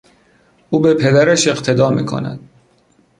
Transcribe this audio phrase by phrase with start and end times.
[0.69, 2.39] او به پدرش اقتدا میکند.